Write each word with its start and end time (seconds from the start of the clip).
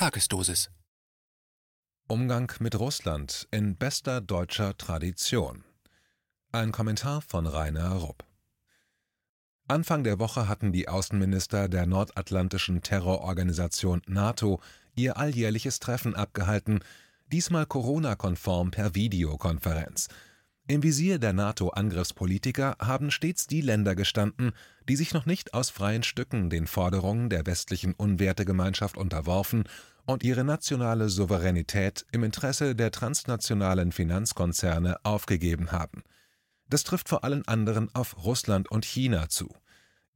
Tagesdosis. 0.00 0.70
Umgang 2.08 2.50
mit 2.58 2.74
Russland 2.74 3.46
in 3.50 3.76
bester 3.76 4.22
deutscher 4.22 4.74
Tradition. 4.78 5.62
Ein 6.52 6.72
Kommentar 6.72 7.20
von 7.20 7.46
Rainer 7.46 7.90
Rupp. 7.96 8.24
Anfang 9.68 10.02
der 10.02 10.18
Woche 10.18 10.48
hatten 10.48 10.72
die 10.72 10.88
Außenminister 10.88 11.68
der 11.68 11.84
nordatlantischen 11.84 12.80
Terrororganisation 12.80 14.00
NATO 14.06 14.62
ihr 14.94 15.18
alljährliches 15.18 15.80
Treffen 15.80 16.14
abgehalten, 16.14 16.80
diesmal 17.26 17.66
Corona-konform 17.66 18.70
per 18.70 18.94
Videokonferenz. 18.94 20.08
Im 20.66 20.84
Visier 20.84 21.18
der 21.18 21.32
NATO-Angriffspolitiker 21.32 22.76
haben 22.80 23.10
stets 23.10 23.48
die 23.48 23.60
Länder 23.60 23.96
gestanden, 23.96 24.52
die 24.88 24.94
sich 24.94 25.12
noch 25.12 25.26
nicht 25.26 25.52
aus 25.52 25.68
freien 25.68 26.04
Stücken 26.04 26.48
den 26.48 26.68
Forderungen 26.68 27.28
der 27.28 27.44
westlichen 27.44 27.92
Unwertegemeinschaft 27.92 28.96
unterworfen 28.96 29.64
und 30.06 30.22
ihre 30.22 30.44
nationale 30.44 31.08
Souveränität 31.08 32.06
im 32.12 32.24
Interesse 32.24 32.74
der 32.74 32.90
transnationalen 32.90 33.92
Finanzkonzerne 33.92 34.96
aufgegeben 35.04 35.72
haben. 35.72 36.02
Das 36.68 36.84
trifft 36.84 37.08
vor 37.08 37.24
allen 37.24 37.46
anderen 37.46 37.94
auf 37.94 38.24
Russland 38.24 38.70
und 38.70 38.84
China 38.84 39.28
zu. 39.28 39.54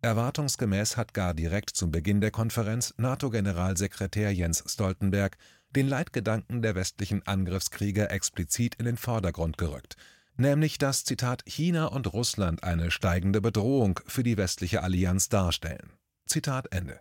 Erwartungsgemäß 0.02 0.96
hat 0.96 1.14
gar 1.14 1.34
direkt 1.34 1.70
zum 1.70 1.90
Beginn 1.90 2.20
der 2.20 2.30
Konferenz 2.30 2.95
NATO-Generalsekretär 2.98 4.32
Jens 4.32 4.62
Stoltenberg 4.66 5.36
den 5.70 5.88
Leitgedanken 5.88 6.62
der 6.62 6.74
westlichen 6.74 7.26
Angriffskrieger 7.26 8.10
explizit 8.10 8.76
in 8.76 8.84
den 8.84 8.96
Vordergrund 8.96 9.59
gerückt– 9.59 9.96
nämlich 10.37 10.78
dass 10.78 11.04
Zitat 11.04 11.42
China 11.46 11.87
und 11.87 12.12
Russland 12.12 12.62
eine 12.62 12.90
steigende 12.90 13.40
Bedrohung 13.40 14.01
für 14.06 14.23
die 14.23 14.37
westliche 14.37 14.82
Allianz 14.82 15.28
darstellen. 15.28 15.90
Zitat 16.26 16.73
Ende. 16.73 17.01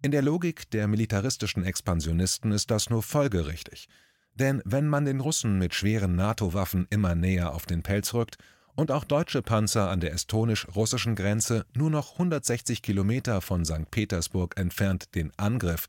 In 0.00 0.12
der 0.12 0.22
Logik 0.22 0.70
der 0.70 0.86
militaristischen 0.86 1.64
Expansionisten 1.64 2.52
ist 2.52 2.70
das 2.70 2.88
nur 2.88 3.02
folgerichtig. 3.02 3.88
Denn 4.34 4.62
wenn 4.64 4.86
man 4.86 5.04
den 5.04 5.18
Russen 5.18 5.58
mit 5.58 5.74
schweren 5.74 6.14
NATO-Waffen 6.14 6.86
immer 6.90 7.16
näher 7.16 7.52
auf 7.52 7.66
den 7.66 7.82
Pelz 7.82 8.14
rückt 8.14 8.38
und 8.76 8.92
auch 8.92 9.02
deutsche 9.02 9.42
Panzer 9.42 9.90
an 9.90 9.98
der 9.98 10.12
estonisch-russischen 10.12 11.16
Grenze 11.16 11.66
nur 11.74 11.90
noch 11.90 12.12
160 12.12 12.80
Kilometer 12.80 13.40
von 13.40 13.64
St. 13.64 13.90
Petersburg 13.90 14.56
entfernt 14.56 15.16
den 15.16 15.32
Angriff, 15.36 15.86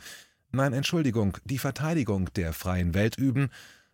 nein 0.52 0.74
Entschuldigung, 0.74 1.38
die 1.46 1.60
Verteidigung 1.60 2.34
der 2.34 2.54
freien 2.54 2.96
Welt 2.96 3.16
üben, 3.16 3.50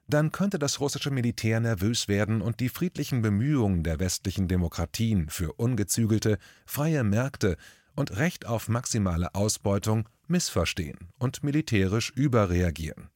dann 0.07 0.31
könnte 0.31 0.59
das 0.59 0.79
russische 0.79 1.11
Militär 1.11 1.59
nervös 1.59 2.07
werden 2.07 2.41
und 2.41 2.61
die 2.61 2.69
friedlichen 2.69 3.21
Bemühungen 3.21 3.83
der 3.83 3.99
westlichen 3.99 4.47
Demokratien 4.47 5.29
für 5.29 5.51
ungezügelte, 5.51 6.37
freie 6.65 7.03
Märkte 7.03 7.57
und 7.95 8.15
Recht 8.17 8.45
auf 8.45 8.67
maximale 8.67 9.33
Ausbeutung 9.35 10.07
missverstehen 10.27 10.97
und 11.17 11.43
militärisch 11.43 12.11
überreagieren. 12.11 13.09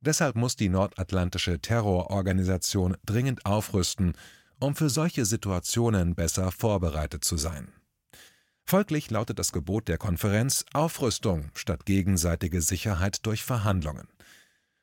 Deshalb 0.00 0.36
muss 0.36 0.56
die 0.56 0.68
nordatlantische 0.68 1.60
Terrororganisation 1.60 2.96
dringend 3.06 3.46
aufrüsten, 3.46 4.14
um 4.60 4.74
für 4.74 4.90
solche 4.90 5.24
Situationen 5.24 6.14
besser 6.14 6.52
vorbereitet 6.52 7.24
zu 7.24 7.36
sein. 7.36 7.68
Folglich 8.66 9.10
lautet 9.10 9.38
das 9.38 9.52
Gebot 9.52 9.88
der 9.88 9.98
Konferenz 9.98 10.64
Aufrüstung 10.72 11.50
statt 11.54 11.84
gegenseitige 11.84 12.62
Sicherheit 12.62 13.26
durch 13.26 13.44
Verhandlungen. 13.44 14.08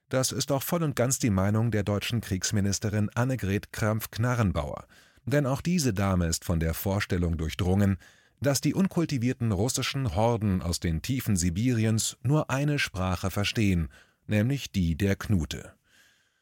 Das 0.09 0.31
ist 0.31 0.51
auch 0.51 0.61
voll 0.61 0.83
und 0.83 0.95
ganz 0.95 1.19
die 1.19 1.29
Meinung 1.29 1.71
der 1.71 1.83
deutschen 1.83 2.21
Kriegsministerin 2.21 3.09
Annegret 3.15 3.71
Kramp-Knarrenbauer. 3.71 4.85
Denn 5.25 5.45
auch 5.45 5.61
diese 5.61 5.93
Dame 5.93 6.27
ist 6.27 6.45
von 6.45 6.59
der 6.59 6.73
Vorstellung 6.73 7.37
durchdrungen, 7.37 7.97
dass 8.41 8.59
die 8.59 8.73
unkultivierten 8.73 9.51
russischen 9.51 10.15
Horden 10.15 10.61
aus 10.61 10.79
den 10.79 11.01
Tiefen 11.01 11.35
Sibiriens 11.35 12.17
nur 12.23 12.49
eine 12.49 12.79
Sprache 12.79 13.31
verstehen, 13.31 13.87
nämlich 14.27 14.71
die 14.71 14.97
der 14.97 15.15
Knute. 15.15 15.73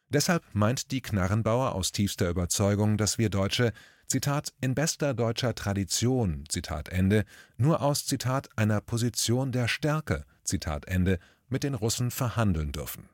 Deshalb 0.10 0.44
meint 0.54 0.92
die 0.92 1.02
Knarrenbauer 1.02 1.76
aus 1.76 1.92
tiefster 1.92 2.30
Überzeugung, 2.30 2.98
dass 2.98 3.18
wir 3.18 3.30
Deutsche, 3.30 3.74
Zitat, 4.08 4.54
in 4.60 4.74
bester 4.74 5.14
deutscher 5.14 5.54
Tradition, 5.54 6.46
Zitat 6.50 6.90
Ende, 6.90 7.26
nur 7.58 7.82
aus, 7.82 8.08
Zitat, 8.08 8.50
einer 8.56 8.82
Position 8.82 9.52
der 9.52 9.68
Stärke, 9.68 10.26
Zitat 10.44 10.88
Ende, 10.88 11.20
mit 11.48 11.64
den 11.64 11.76
Russen 11.76 12.10
verhandeln 12.10 12.72
dürfen 12.72 13.10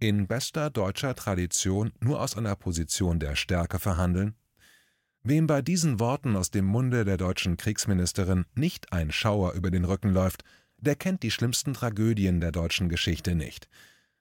in 0.00 0.26
bester 0.26 0.70
deutscher 0.70 1.14
Tradition 1.14 1.92
nur 2.00 2.20
aus 2.20 2.36
einer 2.36 2.56
Position 2.56 3.20
der 3.20 3.36
Stärke 3.36 3.78
verhandeln? 3.78 4.34
Wem 5.22 5.46
bei 5.46 5.60
diesen 5.60 6.00
Worten 6.00 6.34
aus 6.34 6.50
dem 6.50 6.64
Munde 6.64 7.04
der 7.04 7.18
deutschen 7.18 7.58
Kriegsministerin 7.58 8.46
nicht 8.54 8.92
ein 8.92 9.12
Schauer 9.12 9.52
über 9.52 9.70
den 9.70 9.84
Rücken 9.84 10.10
läuft, 10.10 10.44
der 10.78 10.96
kennt 10.96 11.22
die 11.22 11.30
schlimmsten 11.30 11.74
Tragödien 11.74 12.40
der 12.40 12.52
deutschen 12.52 12.88
Geschichte 12.88 13.34
nicht. 13.34 13.68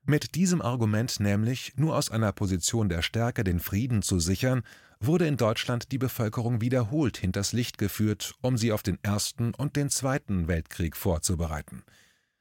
Mit 0.05 0.35
diesem 0.35 0.61
Argument 0.61 1.19
nämlich, 1.19 1.73
nur 1.77 1.95
aus 1.95 2.11
einer 2.11 2.33
Position 2.33 2.89
der 2.89 3.01
Stärke 3.01 3.43
den 3.43 3.59
Frieden 3.59 4.01
zu 4.01 4.19
sichern, 4.19 4.63
wurde 4.99 5.25
in 5.25 5.37
Deutschland 5.37 5.91
die 5.93 5.97
Bevölkerung 5.97 6.59
wiederholt 6.59 7.17
hinters 7.17 7.53
Licht 7.53 7.77
geführt, 7.77 8.33
um 8.41 8.57
sie 8.57 8.73
auf 8.73 8.83
den 8.83 8.97
Ersten 9.01 9.53
und 9.53 9.77
den 9.77 9.89
Zweiten 9.89 10.49
Weltkrieg 10.49 10.97
vorzubereiten. 10.97 11.83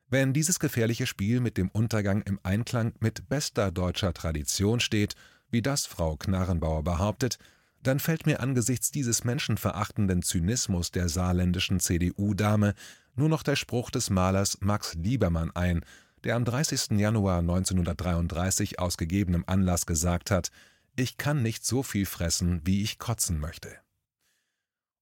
Wenn 0.09 0.33
dieses 0.33 0.59
gefährliche 0.59 1.07
Spiel 1.07 1.41
mit 1.41 1.59
dem 1.59 1.69
Untergang 1.69 2.23
im 2.23 2.41
Einklang 2.43 2.95
mit 2.99 3.29
bester 3.29 3.71
deutscher 3.71 4.15
Tradition 4.15 4.81
steht, 4.81 5.15
wie 5.51 5.63
das 5.63 5.87
Frau 5.87 6.17
Knarrenbauer 6.17 6.83
behauptet, 6.83 7.39
dann 7.89 7.99
fällt 8.01 8.27
mir 8.27 8.41
angesichts 8.41 8.91
dieses 8.91 9.25
menschenverachtenden 9.25 10.23
Zynismus 10.23 10.91
der 10.91 11.09
saarländischen 11.09 11.81
CDU-Dame 11.81 12.75
nur 13.17 13.29
noch 13.29 13.43
der 13.43 13.57
Spruch 13.57 13.91
des 13.91 14.11
Malers 14.11 14.59
Max 14.61 14.95
Liebermann 14.95 15.51
ein, 15.57 15.81
der 16.23 16.37
am 16.37 16.45
30. 16.45 16.99
Januar 16.99 17.39
1933 17.39 18.79
aus 18.79 18.99
gegebenem 18.99 19.43
Anlass 19.47 19.87
gesagt 19.87 20.31
hat: 20.31 20.51
Ich 20.97 21.17
kann 21.17 21.43
nicht 21.43 21.65
so 21.65 21.83
viel 21.83 22.05
fressen, 22.07 22.61
wie 22.65 22.83
ich 22.83 22.99
kotzen 22.99 23.41
möchte 23.41 23.71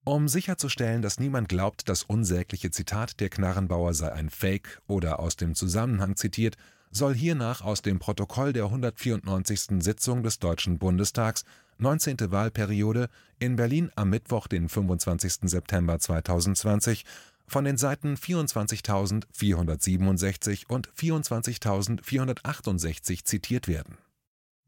um 0.09 0.29
sicherzustellen, 0.29 1.03
dass 1.03 1.19
niemand 1.19 1.49
glaubt, 1.49 1.89
das 1.89 2.05
unsägliche 2.05 2.71
Zitat 2.71 3.19
der 3.19 3.29
Knarrenbauer 3.29 3.93
sei 3.93 4.13
ein 4.13 4.31
Fake 4.31 4.81
oder 4.87 5.19
aus 5.19 5.35
dem 5.35 5.57
Zusammenhang 5.57 6.15
zitiert, 6.15 6.57
soll 6.93 7.13
hiernach 7.13 7.61
aus 7.61 7.83
dem 7.83 7.99
Protokoll 7.99 8.53
der 8.53 8.67
194. 8.67 9.83
Sitzung 9.83 10.23
des 10.23 10.39
Deutschen 10.39 10.79
Bundestags, 10.79 11.45
19. 11.79 12.31
Wahlperiode, 12.31 13.09
in 13.39 13.57
Berlin 13.57 13.91
am 13.97 14.11
Mittwoch, 14.11 14.47
den 14.47 14.69
25. 14.69 15.39
September 15.43 15.99
2020, 15.99 17.05
von 17.47 17.65
den 17.65 17.77
Seiten 17.77 18.15
24.467 18.15 20.67
und 20.69 20.89
24.468 20.89 23.25
zitiert 23.25 23.67
werden. 23.69 23.99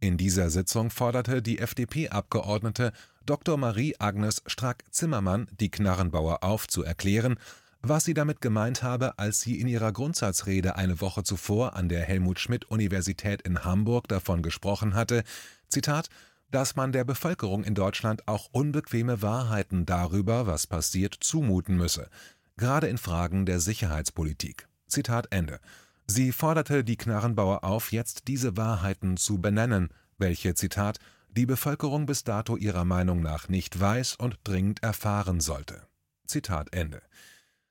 In 0.00 0.16
dieser 0.16 0.50
Sitzung 0.50 0.90
forderte 0.90 1.42
die 1.42 1.58
FDP-Abgeordnete 1.58 2.92
Dr. 3.26 3.56
Marie-Agnes 3.56 4.42
Strack-Zimmermann 4.46 5.48
die 5.58 5.70
Knarrenbauer 5.70 6.44
auf, 6.44 6.68
zu 6.68 6.84
erklären, 6.84 7.36
was 7.82 8.04
sie 8.04 8.14
damit 8.14 8.40
gemeint 8.40 8.82
habe, 8.82 9.18
als 9.18 9.40
sie 9.40 9.60
in 9.60 9.68
ihrer 9.68 9.92
Grundsatzrede 9.92 10.76
eine 10.76 11.00
Woche 11.00 11.24
zuvor 11.24 11.74
an 11.74 11.88
der 11.88 12.02
Helmut-Schmidt-Universität 12.02 13.42
in 13.42 13.64
Hamburg 13.64 14.08
davon 14.08 14.42
gesprochen 14.42 14.94
hatte, 14.94 15.24
Zitat, 15.68 16.08
dass 16.50 16.76
man 16.76 16.92
der 16.92 17.04
Bevölkerung 17.04 17.64
in 17.64 17.74
Deutschland 17.74 18.26
auch 18.26 18.48
unbequeme 18.52 19.22
Wahrheiten 19.22 19.86
darüber, 19.86 20.46
was 20.46 20.66
passiert, 20.66 21.16
zumuten 21.20 21.76
müsse, 21.76 22.08
gerade 22.56 22.88
in 22.88 22.98
Fragen 22.98 23.46
der 23.46 23.60
Sicherheitspolitik. 23.60 24.68
Zitat 24.86 25.28
Ende. 25.30 25.60
Sie 26.06 26.32
forderte 26.32 26.84
die 26.84 26.96
Knarrenbauer 26.96 27.64
auf, 27.64 27.92
jetzt 27.92 28.28
diese 28.28 28.56
Wahrheiten 28.56 29.18
zu 29.18 29.40
benennen, 29.40 29.90
welche, 30.16 30.54
Zitat, 30.54 30.98
die 31.36 31.44
Bevölkerung 31.44 32.06
bis 32.06 32.24
dato 32.24 32.56
ihrer 32.56 32.84
Meinung 32.84 33.20
nach 33.20 33.48
nicht 33.48 33.78
weiß 33.78 34.16
und 34.16 34.38
dringend 34.44 34.82
erfahren 34.82 35.40
sollte. 35.40 35.86
Zitat 36.26 36.72
Ende. 36.72 37.02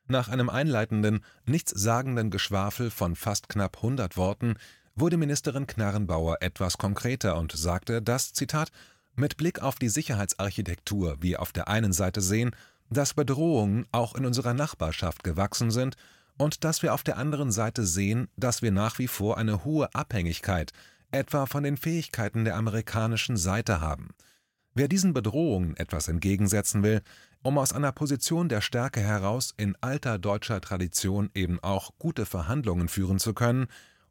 Nach 0.08 0.30
einem 0.30 0.50
einleitenden, 0.50 1.26
nichtssagenden 1.46 2.30
Geschwafel 2.30 2.92
von 2.92 3.16
fast 3.16 3.50
knapp 3.50 3.78
100 3.78 4.16
Worten 4.16 4.56
wurde 4.98 5.18
Ministerin 5.18 5.68
Knarrenbauer 5.68 6.38
etwas 6.42 6.78
konkreter 6.78 7.38
und 7.38 7.52
sagte, 7.52 8.02
dass, 8.02 8.34
Zitat, 8.34 8.72
mit 9.16 9.38
Blick 9.38 9.62
auf 9.62 9.76
die 9.76 9.90
Sicherheitsarchitektur 9.90 11.18
wir 11.22 11.42
auf 11.42 11.52
der 11.52 11.68
einen 11.68 11.94
Seite 11.94 12.22
sehen, 12.22 12.52
dass 12.90 13.14
Bedrohungen 13.14 13.86
auch 13.92 14.16
in 14.16 14.26
unserer 14.26 14.54
Nachbarschaft 14.54 15.24
gewachsen 15.24 15.72
sind 15.72 15.96
und 16.38 16.64
dass 16.64 16.82
wir 16.82 16.94
auf 16.94 17.04
der 17.04 17.18
anderen 17.18 17.52
Seite 17.52 17.86
sehen, 17.86 18.28
dass 18.38 18.62
wir 18.62 18.72
nach 18.72 19.00
wie 19.00 19.08
vor 19.08 19.38
eine 19.38 19.64
hohe 19.64 19.94
Abhängigkeit 19.94 20.72
etwa 21.12 21.46
von 21.46 21.64
den 21.64 21.78
Fähigkeiten 21.78 22.44
der 22.44 22.56
amerikanischen 22.56 23.38
Seite 23.38 23.82
haben. 23.82 24.10
Wer 24.74 24.88
diesen 24.88 25.14
Bedrohungen 25.14 25.76
etwas 25.78 26.08
entgegensetzen 26.08 26.84
will, 26.84 27.02
um 27.42 27.58
aus 27.58 27.74
einer 27.74 27.92
Position 27.92 28.50
der 28.50 28.62
Stärke 28.62 29.00
heraus 29.00 29.54
in 29.58 29.76
alter 29.82 30.20
deutscher 30.20 30.62
Tradition 30.62 31.30
eben 31.34 31.60
auch 31.64 31.92
gute 31.98 32.26
Verhandlungen 32.26 32.88
führen 32.90 33.20
zu 33.20 33.34
können 33.34 33.68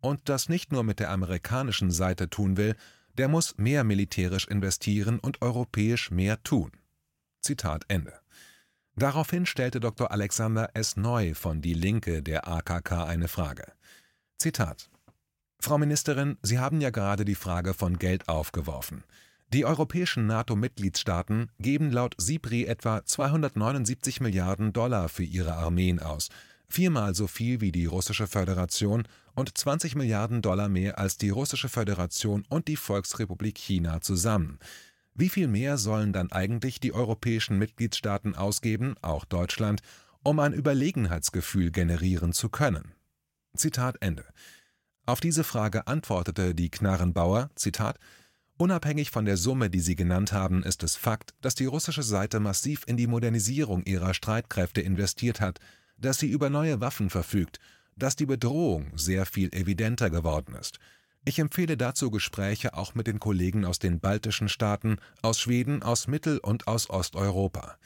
und 0.07 0.29
das 0.29 0.49
nicht 0.49 0.73
nur 0.73 0.85
mit 0.85 1.01
der 1.01 1.11
amerikanischen 1.11 1.91
Seite 1.91 2.31
tun 2.31 2.57
will, 2.57 2.77
der 3.19 3.29
muss 3.29 3.57
mehr 3.59 3.85
militärisch 3.85 4.47
investieren 4.47 5.19
und 5.19 5.43
europäisch 5.43 6.11
mehr 6.11 6.43
tun. 6.43 6.71
Zitat 7.41 7.85
Ende. 7.89 8.13
Daraufhin 8.95 9.47
stellte 9.47 9.81
Dr. 9.81 10.11
Alexander 10.11 10.71
S. 10.75 10.97
Neu 10.97 11.35
von 11.35 11.61
Die 11.61 11.75
Linke 11.75 12.23
der 12.23 12.49
AKK 12.49 13.05
eine 13.05 13.29
Frage. 13.29 13.73
Zitat 14.39 14.91
Frau 15.61 15.79
Ministerin, 15.79 16.37
Sie 16.43 16.59
haben 16.59 16.81
ja 16.81 16.91
gerade 16.91 17.25
die 17.25 17.35
Frage 17.35 17.75
von 17.75 17.99
Geld 17.99 18.29
aufgeworfen. 18.29 19.05
Die 19.53 19.65
europäischen 19.65 20.27
NATO-Mitgliedstaaten 20.27 21.51
geben 21.59 21.91
laut 21.91 22.15
SIPRI 22.19 22.67
etwa 22.67 23.05
279 23.05 24.21
Milliarden 24.21 24.73
Dollar 24.73 25.09
für 25.09 25.23
ihre 25.23 25.55
Armeen 25.55 26.01
aus, 26.01 26.29
viermal 26.69 27.15
so 27.15 27.27
viel 27.27 27.61
wie 27.61 27.73
die 27.73 27.87
Russische 27.87 28.27
Föderation 28.27 29.07
und 29.37 29.57
20 29.57 29.95
Milliarden 29.95 30.43
Dollar 30.43 30.69
mehr 30.69 30.99
als 30.99 31.19
die 31.19 31.31
Russische 31.31 31.69
Föderation 31.69 32.45
und 32.49 32.67
die 32.67 32.77
Volksrepublik 32.77 33.57
China 33.57 34.01
zusammen. 34.01 34.59
Wie 35.15 35.29
viel 35.29 35.47
mehr 35.47 35.79
sollen 35.79 36.13
dann 36.13 36.33
eigentlich 36.33 36.81
die 36.81 36.93
europäischen 36.93 37.59
Mitgliedstaaten 37.59 38.35
ausgeben, 38.35 38.97
auch 39.03 39.25
Deutschland, 39.25 39.83
um 40.25 40.41
ein 40.41 40.53
Überlegenheitsgefühl 40.53 41.71
generieren 41.71 42.33
zu 42.33 42.49
können? 42.49 42.93
Zitat 43.55 43.97
Ende. 44.01 44.25
Auf 45.07 45.21
diese 45.21 45.45
Frage 45.45 45.87
antwortete 45.87 46.55
die 46.55 46.71
Knarrenbauer, 46.71 47.51
Zitat, 47.55 47.99
Unabhängig 48.59 49.11
von 49.11 49.27
der 49.27 49.37
Summe, 49.37 49.69
die 49.69 49.81
Sie 49.81 49.97
genannt 49.97 50.33
haben, 50.33 50.63
ist 50.63 50.83
es 50.83 50.97
Fakt, 50.97 51.35
dass 51.43 51.55
die 51.55 51.67
russische 51.67 52.03
Seite 52.03 52.41
massiv 52.41 52.85
in 52.87 52.97
die 52.97 53.07
Modernisierung 53.07 53.85
ihrer 53.85 54.15
Streitkräfte 54.15 54.81
investiert 54.81 55.43
hat, 55.43 55.61
dass 55.99 56.19
sie 56.19 56.29
über 56.29 56.49
neue 56.49 56.81
Waffen 56.81 57.11
verfügt, 57.11 57.61
dass 57.97 58.17
die 58.17 58.27
Bedrohung 58.27 58.93
sehr 58.97 59.27
viel 59.27 59.55
evidenter 59.55 60.11
geworden 60.11 60.55
ist. 60.55 60.79
Ich 61.25 61.39
empfehle 61.41 61.77
dazu 61.77 62.11
Gespräche 62.11 62.75
auch 62.75 62.95
mit 62.95 63.09
den 63.09 63.19
Kollegen 63.19 63.65
aus 63.65 63.81
den 63.81 63.99
baltischen 63.99 64.49
Staaten, 64.49 64.99
aus 65.23 65.41
Schweden, 65.41 65.83
aus 65.83 66.07
Mittel- 66.07 66.39
und 66.39 66.69
aus 66.69 66.89
Osteuropa. 66.89 67.79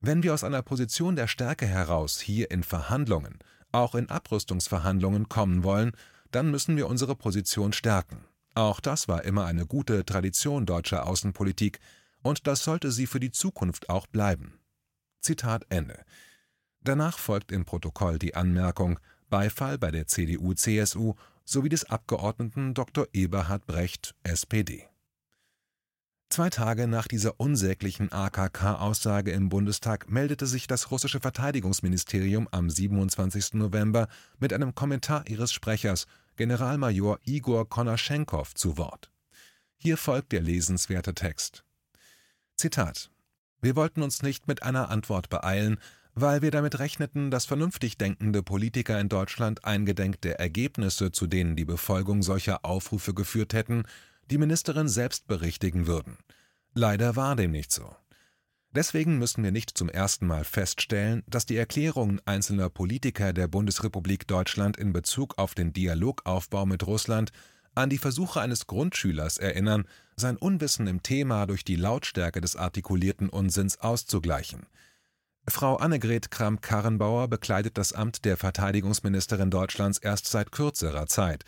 Wenn 0.00 0.22
wir 0.22 0.34
aus 0.34 0.44
einer 0.44 0.60
Position 0.60 1.16
der 1.16 1.28
Stärke 1.28 1.66
heraus 1.66 2.20
hier 2.20 2.50
in 2.50 2.62
Verhandlungen, 2.62 3.38
auch 3.72 3.94
in 3.94 4.10
Abrüstungsverhandlungen 4.10 5.30
kommen 5.30 5.64
wollen, 5.64 5.92
dann 6.30 6.50
müssen 6.50 6.76
wir 6.76 6.88
unsere 6.88 7.16
Position 7.16 7.72
stärken. 7.72 8.24
Auch 8.54 8.80
das 8.80 9.08
war 9.08 9.24
immer 9.24 9.46
eine 9.46 9.66
gute 9.66 10.04
Tradition 10.04 10.66
deutscher 10.66 11.06
Außenpolitik, 11.06 11.80
und 12.22 12.46
das 12.46 12.64
sollte 12.64 12.92
sie 12.92 13.06
für 13.06 13.20
die 13.20 13.32
Zukunft 13.32 13.88
auch 13.88 14.06
bleiben. 14.06 14.58
Zitat 15.20 15.64
Ende. 15.70 16.04
Danach 16.82 17.18
folgt 17.18 17.50
im 17.50 17.64
Protokoll 17.64 18.18
die 18.18 18.34
Anmerkung 18.34 19.00
Beifall 19.34 19.78
bei 19.78 19.90
der 19.90 20.06
CDU/CSU 20.06 21.14
sowie 21.44 21.68
des 21.68 21.90
Abgeordneten 21.90 22.72
Dr. 22.72 23.08
Eberhard 23.12 23.66
Brecht 23.66 24.14
(SPD). 24.22 24.86
Zwei 26.28 26.50
Tage 26.50 26.86
nach 26.86 27.08
dieser 27.08 27.40
unsäglichen 27.40 28.12
AKK-Aussage 28.12 29.32
im 29.32 29.48
Bundestag 29.48 30.08
meldete 30.08 30.46
sich 30.46 30.68
das 30.68 30.92
russische 30.92 31.18
Verteidigungsministerium 31.18 32.46
am 32.52 32.70
27. 32.70 33.54
November 33.54 34.06
mit 34.38 34.52
einem 34.52 34.76
Kommentar 34.76 35.26
ihres 35.26 35.52
Sprechers 35.52 36.06
Generalmajor 36.36 37.18
Igor 37.24 37.68
Konaschenkov 37.68 38.54
zu 38.54 38.78
Wort. 38.78 39.10
Hier 39.74 39.96
folgt 39.96 40.30
der 40.30 40.42
lesenswerte 40.42 41.12
Text. 41.12 41.64
Zitat 42.54 43.10
Wir 43.60 43.74
wollten 43.74 44.00
uns 44.00 44.22
nicht 44.22 44.46
mit 44.46 44.62
einer 44.62 44.90
Antwort 44.90 45.28
beeilen, 45.28 45.80
weil 46.14 46.42
wir 46.42 46.50
damit 46.50 46.78
rechneten, 46.78 47.30
dass 47.30 47.44
vernünftig 47.44 47.98
denkende 47.98 48.42
Politiker 48.42 49.00
in 49.00 49.08
Deutschland 49.08 49.64
eingedenk 49.64 50.20
der 50.20 50.38
Ergebnisse, 50.38 51.12
zu 51.12 51.26
denen 51.26 51.56
die 51.56 51.64
Befolgung 51.64 52.22
solcher 52.22 52.64
Aufrufe 52.64 53.14
geführt 53.14 53.52
hätten, 53.52 53.82
die 54.30 54.38
Ministerin 54.38 54.88
selbst 54.88 55.26
berichtigen 55.26 55.86
würden. 55.86 56.18
Leider 56.72 57.16
war 57.16 57.36
dem 57.36 57.50
nicht 57.50 57.72
so. 57.72 57.94
Deswegen 58.74 59.18
müssen 59.18 59.44
wir 59.44 59.52
nicht 59.52 59.76
zum 59.78 59.88
ersten 59.88 60.26
Mal 60.26 60.44
feststellen, 60.44 61.22
dass 61.28 61.46
die 61.46 61.56
Erklärungen 61.56 62.20
einzelner 62.24 62.68
Politiker 62.68 63.32
der 63.32 63.46
Bundesrepublik 63.46 64.26
Deutschland 64.26 64.76
in 64.76 64.92
Bezug 64.92 65.38
auf 65.38 65.54
den 65.54 65.72
Dialogaufbau 65.72 66.66
mit 66.66 66.84
Russland 66.84 67.30
an 67.76 67.90
die 67.90 67.98
Versuche 67.98 68.40
eines 68.40 68.66
Grundschülers 68.66 69.38
erinnern, 69.38 69.84
sein 70.16 70.36
Unwissen 70.36 70.86
im 70.88 71.02
Thema 71.02 71.46
durch 71.46 71.64
die 71.64 71.76
Lautstärke 71.76 72.40
des 72.40 72.56
artikulierten 72.56 73.28
Unsinns 73.28 73.78
auszugleichen. 73.78 74.66
Frau 75.46 75.76
Annegret 75.76 76.30
Kramp-Karrenbauer 76.30 77.28
bekleidet 77.28 77.76
das 77.76 77.92
Amt 77.92 78.24
der 78.24 78.38
Verteidigungsministerin 78.38 79.50
Deutschlands 79.50 79.98
erst 79.98 80.26
seit 80.26 80.52
kürzerer 80.52 81.06
Zeit. 81.06 81.44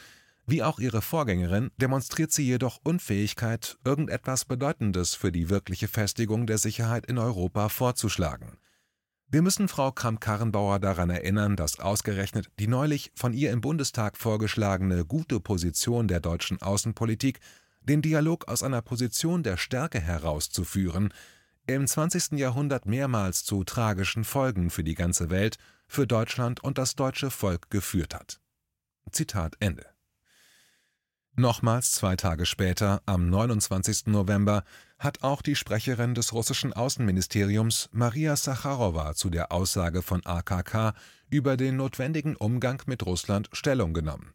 Wie 0.46 0.62
auch 0.62 0.78
ihre 0.78 1.00
Vorgängerin 1.00 1.70
demonstriert 1.78 2.30
sie 2.30 2.44
jedoch 2.44 2.78
Unfähigkeit, 2.84 3.78
irgendetwas 3.84 4.44
Bedeutendes 4.44 5.14
für 5.14 5.32
die 5.32 5.48
wirkliche 5.48 5.88
Festigung 5.88 6.46
der 6.46 6.58
Sicherheit 6.58 7.06
in 7.06 7.18
Europa 7.18 7.70
vorzuschlagen. 7.70 8.58
Wir 9.28 9.42
müssen 9.42 9.66
Frau 9.66 9.90
Kramp-Karrenbauer 9.90 10.78
daran 10.78 11.10
erinnern, 11.10 11.56
dass 11.56 11.80
ausgerechnet 11.80 12.48
die 12.60 12.68
neulich 12.68 13.10
von 13.16 13.32
ihr 13.32 13.50
im 13.50 13.60
Bundestag 13.60 14.18
vorgeschlagene 14.18 15.04
gute 15.04 15.40
Position 15.40 16.06
der 16.06 16.20
deutschen 16.20 16.62
Außenpolitik, 16.62 17.40
den 17.80 18.02
Dialog 18.02 18.46
aus 18.46 18.62
einer 18.62 18.82
Position 18.82 19.42
der 19.42 19.56
Stärke 19.56 20.00
herauszuführen, 20.00 21.12
im 21.66 21.86
20. 21.86 22.32
Jahrhundert 22.32 22.86
mehrmals 22.86 23.44
zu 23.44 23.64
tragischen 23.64 24.24
Folgen 24.24 24.70
für 24.70 24.84
die 24.84 24.94
ganze 24.94 25.30
Welt, 25.30 25.58
für 25.88 26.06
Deutschland 26.06 26.62
und 26.62 26.78
das 26.78 26.94
deutsche 26.94 27.30
Volk 27.30 27.70
geführt 27.70 28.14
hat. 28.14 28.40
Zitat 29.10 29.56
Ende. 29.60 29.86
Nochmals 31.38 31.92
zwei 31.92 32.16
Tage 32.16 32.46
später, 32.46 33.02
am 33.04 33.28
29. 33.28 34.06
November, 34.06 34.64
hat 34.98 35.22
auch 35.22 35.42
die 35.42 35.54
Sprecherin 35.54 36.14
des 36.14 36.32
russischen 36.32 36.72
Außenministeriums 36.72 37.90
Maria 37.92 38.36
Sacharowa 38.36 39.14
zu 39.14 39.28
der 39.28 39.52
Aussage 39.52 40.00
von 40.00 40.24
AKK 40.24 40.94
über 41.28 41.58
den 41.58 41.76
notwendigen 41.76 42.36
Umgang 42.36 42.82
mit 42.86 43.04
Russland 43.04 43.50
Stellung 43.52 43.92
genommen. 43.92 44.32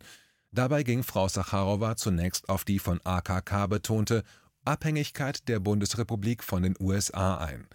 Dabei 0.51 0.83
ging 0.83 1.01
Frau 1.01 1.27
Sacharowa 1.27 1.95
zunächst 1.95 2.49
auf 2.49 2.65
die 2.65 2.77
von 2.77 2.99
AKK 3.03 3.67
betonte 3.67 4.23
Abhängigkeit 4.65 5.47
der 5.47 5.59
Bundesrepublik 5.59 6.43
von 6.43 6.63
den 6.63 6.75
USA 6.79 7.37
ein. 7.37 7.67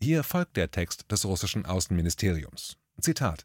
Hier 0.00 0.22
folgt 0.22 0.56
der 0.56 0.70
Text 0.70 1.10
des 1.10 1.24
russischen 1.24 1.66
Außenministeriums. 1.66 2.76
Zitat 3.00 3.44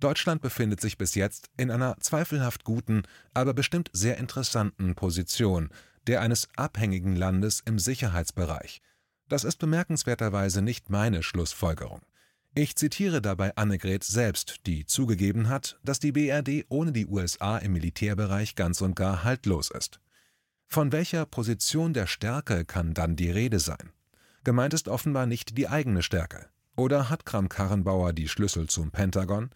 Deutschland 0.00 0.42
befindet 0.42 0.80
sich 0.80 0.96
bis 0.96 1.16
jetzt 1.16 1.50
in 1.56 1.72
einer 1.72 1.96
zweifelhaft 1.98 2.62
guten, 2.62 3.02
aber 3.34 3.52
bestimmt 3.52 3.90
sehr 3.92 4.16
interessanten 4.18 4.94
Position, 4.94 5.70
der 6.06 6.20
eines 6.20 6.48
abhängigen 6.56 7.16
Landes 7.16 7.62
im 7.64 7.80
Sicherheitsbereich. 7.80 8.80
Das 9.28 9.44
ist 9.44 9.56
bemerkenswerterweise 9.56 10.62
nicht 10.62 10.88
meine 10.88 11.22
Schlussfolgerung. 11.22 12.00
Ich 12.54 12.76
zitiere 12.76 13.20
dabei 13.20 13.54
Annegret 13.56 14.04
selbst, 14.04 14.66
die 14.66 14.86
zugegeben 14.86 15.48
hat, 15.48 15.78
dass 15.84 16.00
die 16.00 16.12
BRD 16.12 16.64
ohne 16.68 16.92
die 16.92 17.06
USA 17.06 17.58
im 17.58 17.72
Militärbereich 17.72 18.54
ganz 18.54 18.80
und 18.80 18.94
gar 18.94 19.24
haltlos 19.24 19.70
ist. 19.70 20.00
Von 20.70 20.92
welcher 20.92 21.24
Position 21.24 21.94
der 21.94 22.06
Stärke 22.06 22.66
kann 22.66 22.92
dann 22.92 23.16
die 23.16 23.30
Rede 23.30 23.58
sein? 23.58 23.90
Gemeint 24.44 24.74
ist 24.74 24.86
offenbar 24.86 25.24
nicht 25.24 25.56
die 25.56 25.66
eigene 25.66 26.02
Stärke. 26.02 26.50
Oder 26.76 27.08
hat 27.08 27.24
Kram-Karrenbauer 27.24 28.12
die 28.12 28.28
Schlüssel 28.28 28.68
zum 28.68 28.90
Pentagon? 28.90 29.48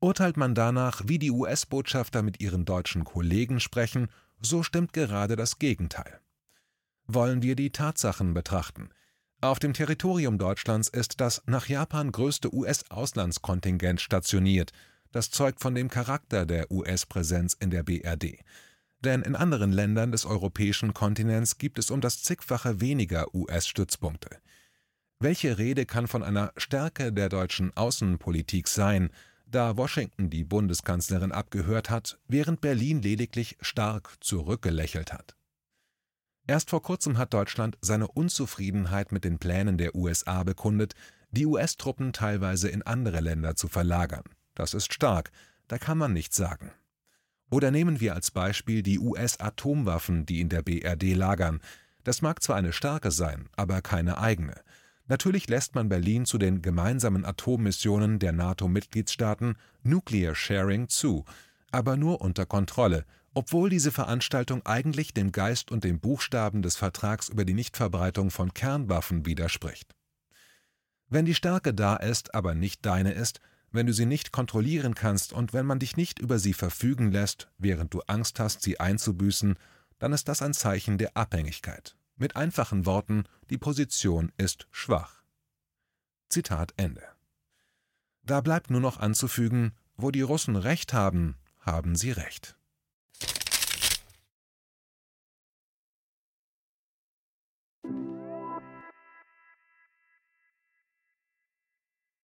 Urteilt 0.00 0.38
man 0.38 0.54
danach, 0.54 1.02
wie 1.04 1.18
die 1.18 1.30
US-Botschafter 1.30 2.22
mit 2.22 2.40
ihren 2.40 2.64
deutschen 2.64 3.04
Kollegen 3.04 3.60
sprechen, 3.60 4.08
so 4.40 4.62
stimmt 4.62 4.94
gerade 4.94 5.36
das 5.36 5.58
Gegenteil. 5.58 6.18
Wollen 7.06 7.42
wir 7.42 7.54
die 7.54 7.70
Tatsachen 7.70 8.32
betrachten. 8.32 8.88
Auf 9.42 9.58
dem 9.58 9.74
Territorium 9.74 10.38
Deutschlands 10.38 10.88
ist 10.88 11.20
das 11.20 11.42
nach 11.44 11.68
Japan 11.68 12.10
größte 12.10 12.54
US-Auslandskontingent 12.54 14.00
stationiert. 14.00 14.72
Das 15.12 15.30
zeugt 15.30 15.60
von 15.60 15.74
dem 15.74 15.90
Charakter 15.90 16.46
der 16.46 16.70
US-Präsenz 16.70 17.54
in 17.60 17.68
der 17.68 17.82
BRD 17.82 18.38
denn 19.04 19.22
in 19.22 19.36
anderen 19.36 19.72
Ländern 19.72 20.12
des 20.12 20.24
europäischen 20.26 20.94
Kontinents 20.94 21.58
gibt 21.58 21.78
es 21.78 21.90
um 21.90 22.00
das 22.00 22.22
Zigfache 22.22 22.80
weniger 22.80 23.34
US-Stützpunkte. 23.34 24.38
Welche 25.20 25.58
Rede 25.58 25.86
kann 25.86 26.06
von 26.06 26.22
einer 26.22 26.52
Stärke 26.56 27.12
der 27.12 27.28
deutschen 27.28 27.76
Außenpolitik 27.76 28.68
sein, 28.68 29.10
da 29.46 29.76
Washington 29.76 30.30
die 30.30 30.44
Bundeskanzlerin 30.44 31.32
abgehört 31.32 31.90
hat, 31.90 32.18
während 32.28 32.60
Berlin 32.60 33.02
lediglich 33.02 33.56
stark 33.60 34.16
zurückgelächelt 34.20 35.12
hat? 35.12 35.36
Erst 36.46 36.70
vor 36.70 36.82
kurzem 36.82 37.18
hat 37.18 37.34
Deutschland 37.34 37.76
seine 37.80 38.08
Unzufriedenheit 38.08 39.12
mit 39.12 39.24
den 39.24 39.38
Plänen 39.38 39.76
der 39.76 39.94
USA 39.94 40.44
bekundet, 40.44 40.94
die 41.30 41.46
US-Truppen 41.46 42.12
teilweise 42.12 42.68
in 42.68 42.82
andere 42.82 43.20
Länder 43.20 43.54
zu 43.54 43.68
verlagern. 43.68 44.24
Das 44.54 44.72
ist 44.72 44.92
stark, 44.92 45.30
da 45.68 45.78
kann 45.78 45.98
man 45.98 46.12
nichts 46.12 46.36
sagen. 46.36 46.72
Oder 47.50 47.70
nehmen 47.70 48.00
wir 48.00 48.14
als 48.14 48.30
Beispiel 48.30 48.82
die 48.82 48.98
US-Atomwaffen, 48.98 50.26
die 50.26 50.40
in 50.40 50.48
der 50.48 50.62
BRD 50.62 51.14
lagern. 51.14 51.60
Das 52.04 52.22
mag 52.22 52.42
zwar 52.42 52.56
eine 52.56 52.72
Stärke 52.72 53.10
sein, 53.10 53.48
aber 53.56 53.82
keine 53.82 54.18
eigene. 54.18 54.54
Natürlich 55.06 55.48
lässt 55.48 55.74
man 55.74 55.88
Berlin 55.88 56.26
zu 56.26 56.36
den 56.36 56.60
gemeinsamen 56.60 57.24
Atommissionen 57.24 58.18
der 58.18 58.32
NATO-Mitgliedstaaten 58.32 59.56
Nuclear 59.82 60.34
Sharing 60.34 60.88
zu, 60.88 61.24
aber 61.70 61.96
nur 61.96 62.20
unter 62.20 62.44
Kontrolle, 62.44 63.06
obwohl 63.32 63.70
diese 63.70 63.92
Veranstaltung 63.92 64.66
eigentlich 64.66 65.14
dem 65.14 65.32
Geist 65.32 65.70
und 65.70 65.84
dem 65.84 66.00
Buchstaben 66.00 66.60
des 66.60 66.76
Vertrags 66.76 67.30
über 67.30 67.46
die 67.46 67.54
Nichtverbreitung 67.54 68.30
von 68.30 68.52
Kernwaffen 68.52 69.24
widerspricht. 69.24 69.94
Wenn 71.08 71.24
die 71.24 71.34
Stärke 71.34 71.72
da 71.72 71.96
ist, 71.96 72.34
aber 72.34 72.54
nicht 72.54 72.84
deine 72.84 73.12
ist, 73.12 73.40
Wenn 73.70 73.86
du 73.86 73.92
sie 73.92 74.06
nicht 74.06 74.32
kontrollieren 74.32 74.94
kannst 74.94 75.32
und 75.32 75.52
wenn 75.52 75.66
man 75.66 75.78
dich 75.78 75.96
nicht 75.96 76.18
über 76.18 76.38
sie 76.38 76.54
verfügen 76.54 77.12
lässt, 77.12 77.48
während 77.58 77.92
du 77.92 78.00
Angst 78.06 78.40
hast, 78.40 78.62
sie 78.62 78.80
einzubüßen, 78.80 79.56
dann 79.98 80.12
ist 80.12 80.28
das 80.28 80.42
ein 80.42 80.54
Zeichen 80.54 80.98
der 80.98 81.16
Abhängigkeit. 81.16 81.96
Mit 82.16 82.36
einfachen 82.36 82.86
Worten, 82.86 83.24
die 83.50 83.58
Position 83.58 84.32
ist 84.36 84.66
schwach. 84.70 85.22
Zitat 86.28 86.74
Ende. 86.76 87.02
Da 88.22 88.40
bleibt 88.40 88.70
nur 88.70 88.80
noch 88.80 88.98
anzufügen, 88.98 89.72
wo 89.96 90.10
die 90.10 90.22
Russen 90.22 90.56
recht 90.56 90.92
haben, 90.92 91.36
haben 91.60 91.96
sie 91.96 92.10
recht. 92.10 92.57